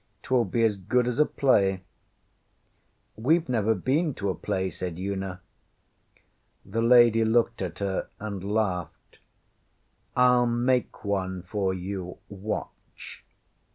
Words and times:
ŌĆśTwill 0.23 0.49
be 0.49 0.63
as 0.63 0.77
good 0.77 1.05
as 1.07 1.19
a 1.19 1.27
play. 1.27 1.83
ŌĆÖ 3.19 3.23
ŌĆśWeŌĆÖve 3.43 3.49
never 3.49 3.75
been 3.75 4.13
to 4.15 4.29
a 4.31 4.33
play, 4.33 4.71
ŌĆÖ 4.71 4.73
said 4.73 4.97
Una. 4.97 5.41
The 6.65 6.81
lady 6.81 7.23
looked 7.23 7.61
at 7.61 7.77
her 7.77 8.07
and 8.19 8.43
laughed. 8.43 9.19
ŌĆśIŌĆÖll 10.17 10.57
make 10.59 11.05
one 11.05 11.43
for 11.43 11.75
you. 11.75 12.17
Watch! 12.29 13.23